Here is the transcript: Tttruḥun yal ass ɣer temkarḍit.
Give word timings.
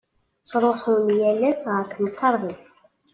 Tttruḥun 0.39 1.05
yal 1.19 1.41
ass 1.51 1.61
ɣer 1.73 1.85
temkarḍit. 1.91 2.63